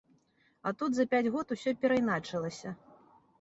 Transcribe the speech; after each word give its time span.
А 0.69 0.71
тут 0.79 0.95
за 0.99 1.05
пяць 1.11 1.31
год 1.35 1.53
усё 1.57 1.75
перайначылася. 1.85 2.75